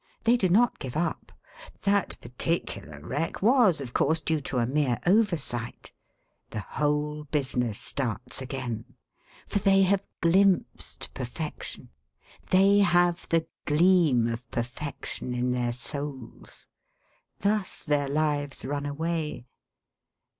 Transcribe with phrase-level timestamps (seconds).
[0.23, 1.31] They do not give up
[1.83, 5.91] that particular wreck was, of course, due to a mere oversight;
[6.49, 8.95] the whole business starts again.
[9.45, 11.89] For they have glimpsed perfection;
[12.49, 16.65] they have the gleam of perfection in their souls.
[17.41, 19.45] Thus their lives run away.